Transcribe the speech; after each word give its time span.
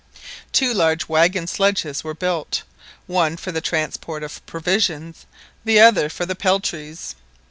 Two 0.51 0.73
large 0.73 1.07
waggon 1.07 1.45
sledges 1.45 2.03
were 2.03 2.15
built, 2.15 2.63
one 3.05 3.37
for 3.37 3.51
the 3.51 3.61
transport 3.61 4.23
of 4.23 4.43
provisions, 4.47 5.27
the 5.63 5.79
other 5.79 6.09
for 6.09 6.25
the 6.25 6.33
peltries. 6.33 7.13